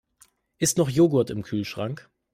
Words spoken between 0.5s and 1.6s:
Ist noch Joghurt im